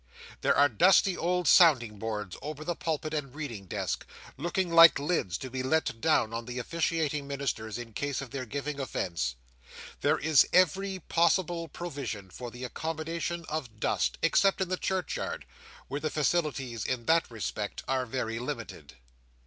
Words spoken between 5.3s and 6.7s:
to be let down on the